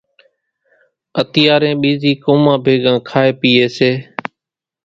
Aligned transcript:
اتيارين 1.21 1.75
ٻيزِي 1.81 2.11
قومان 2.23 2.57
ڀيڳان 2.65 2.97
کائيَ 3.09 3.31
پيئيَ 3.39 3.67
سي۔ 3.77 3.91